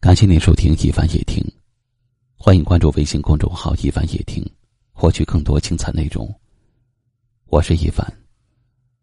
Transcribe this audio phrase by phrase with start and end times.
[0.00, 1.42] 感谢您收听《一凡夜听》，
[2.36, 4.48] 欢迎关注微信公众号“一凡夜听”，
[4.94, 6.32] 获取更多精彩内容。
[7.46, 8.06] 我是一凡，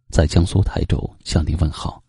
[0.10, 2.02] 在江苏台州向您问好。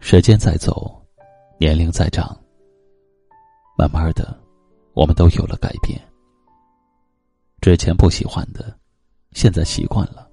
[0.00, 1.07] 时间在走。
[1.60, 2.38] 年龄在长，
[3.76, 4.38] 慢慢的，
[4.94, 6.00] 我们都有了改变。
[7.60, 8.72] 之前不喜欢的，
[9.32, 10.24] 现在习惯了；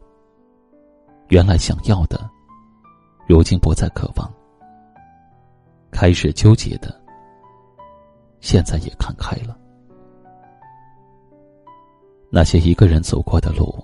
[1.30, 2.30] 原来想要的，
[3.28, 4.32] 如今不再渴望。
[5.90, 6.96] 开始纠结的，
[8.40, 9.58] 现在也看开了。
[12.30, 13.84] 那些一个人走过的路，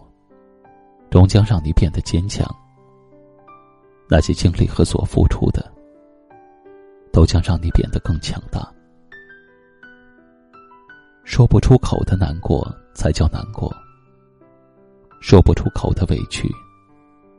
[1.09, 2.48] 终将让你变得坚强。
[4.07, 5.80] 那些经历和所付出的。
[7.11, 8.65] 都将让你变得更强大。
[11.23, 13.73] 说不出口的难过才叫难过，
[15.21, 16.49] 说不出口的委屈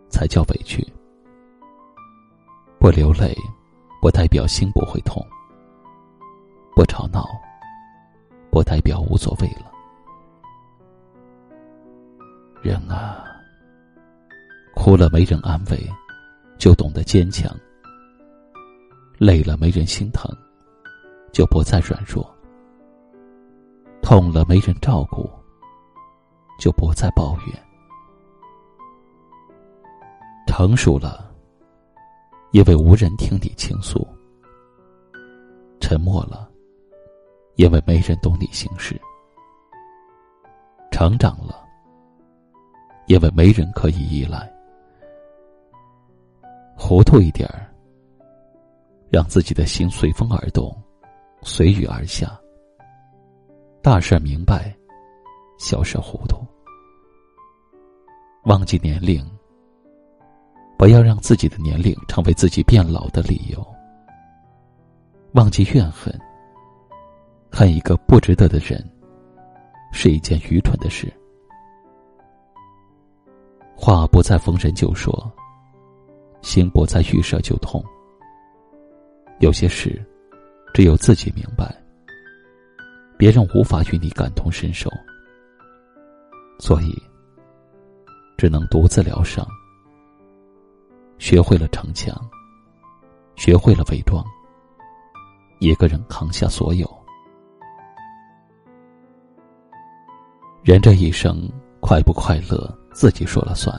[0.09, 0.87] 才叫委屈。
[2.78, 3.37] 不流泪，
[4.00, 5.23] 不代表心不会痛；
[6.75, 7.27] 不吵闹，
[8.50, 9.70] 不代表无所谓了。
[12.62, 13.25] 人啊，
[14.75, 15.78] 哭了没人安慰，
[16.56, 17.55] 就懂得坚强。
[19.23, 20.28] 累了没人心疼，
[21.33, 22.27] 就不再软弱；
[24.03, 25.31] 痛了没人照顾，
[26.59, 27.56] 就不再抱怨；
[30.45, 31.33] 成熟了，
[32.50, 34.05] 因为无人听你倾诉；
[35.78, 36.50] 沉默了，
[37.55, 38.97] 因为没人懂你心事；
[40.91, 41.65] 成长了，
[43.06, 44.41] 因为没人可以依赖；
[46.77, 47.72] 糊涂一点儿。
[49.13, 50.75] 让自己的心随风而动，
[51.43, 52.35] 随雨而下。
[53.83, 54.75] 大事明白，
[55.59, 56.39] 小事糊涂。
[58.45, 59.22] 忘记年龄，
[60.78, 63.62] 不要让自己的年龄成为自己变老的理由。
[65.34, 66.19] 忘记怨恨，
[67.51, 68.83] 恨一个不值得的人，
[69.93, 71.12] 是一件愚蠢的事。
[73.77, 75.31] 话不再逢人就说，
[76.41, 77.84] 心不再遇事就痛。
[79.42, 80.00] 有些事，
[80.72, 81.76] 只有自己明白，
[83.19, 84.88] 别人无法与你感同身受，
[86.60, 86.97] 所以
[88.38, 89.44] 只能独自疗伤。
[91.19, 92.14] 学会了逞强，
[93.34, 94.25] 学会了伪装，
[95.59, 96.88] 一个人扛下所有。
[100.62, 103.76] 人这一生，快不快乐自己说了算，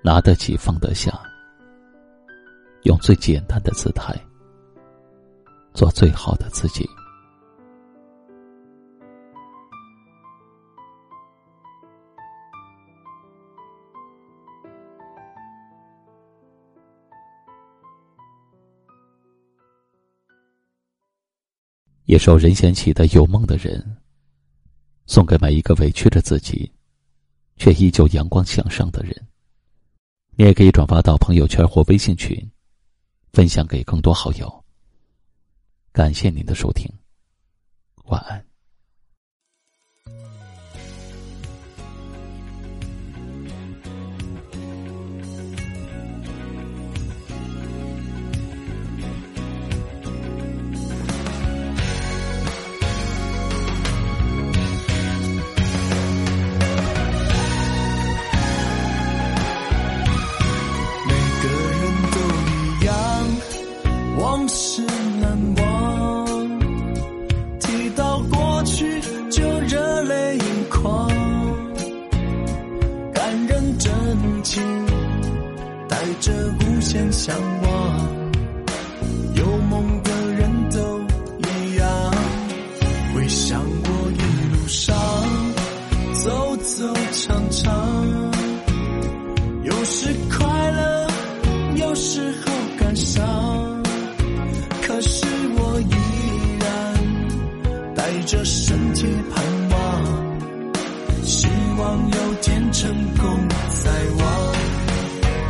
[0.00, 1.12] 拿得起放得下。
[2.82, 4.12] 用最简单的姿态，
[5.72, 6.88] 做最好的自己。
[22.04, 23.80] 一首任贤齐的《有梦的人》，
[25.06, 26.70] 送给每一个委屈着自己，
[27.56, 29.16] 却依旧阳光向上的人。
[30.34, 32.51] 你也可以转发到朋友圈或微信群。
[33.32, 34.64] 分享给更多好友。
[35.90, 36.86] 感谢您的收听，
[38.04, 38.51] 晚安。
[73.82, 73.92] 真
[74.44, 74.62] 情
[75.88, 78.08] 带着无限向往，
[79.34, 81.00] 有梦的人都
[81.38, 82.14] 一样，
[83.12, 84.22] 回想过一
[84.54, 84.96] 路上
[86.14, 88.32] 走走唱唱，
[89.64, 91.08] 有时快乐，
[91.74, 93.82] 有时候感伤，
[94.82, 95.26] 可是
[95.56, 95.94] 我依
[96.60, 99.61] 然带着身体盼望，
[101.32, 101.48] 希
[101.78, 103.48] 望有天成功，
[103.82, 104.52] 再往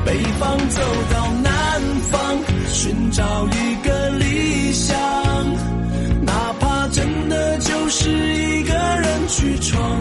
[0.06, 0.80] 北方走
[1.12, 2.38] 到南方，
[2.68, 4.96] 寻找一个理想，
[6.24, 10.00] 哪怕真的就是一个人去闯，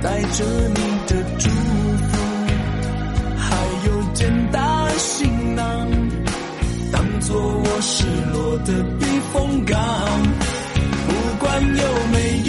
[0.00, 2.16] 带着你的祝福，
[3.36, 5.88] 还有简单行囊，
[6.92, 9.76] 当做我失落的避风港，
[11.08, 12.47] 不管有没有。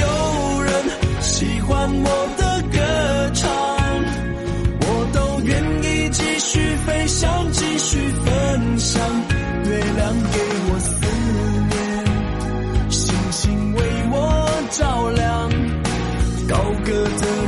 [16.89, 17.38] good to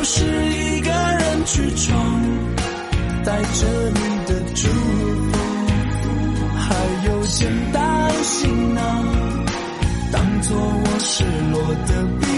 [0.00, 1.94] 不是一个人去闯，
[3.22, 4.66] 带着你的祝
[6.00, 6.74] 福，还
[7.06, 9.04] 有简单行囊，
[10.10, 12.29] 当做我失落的。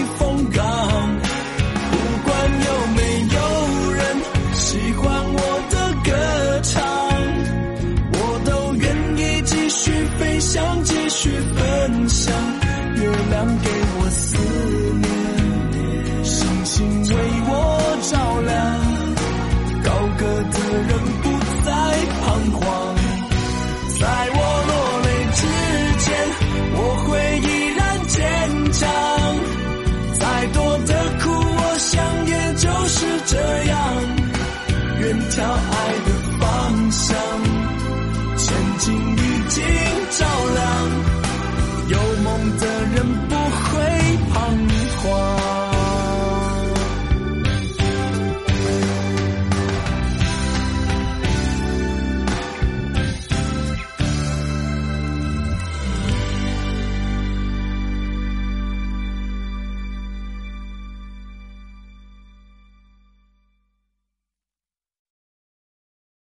[35.43, 36.12] shall I do?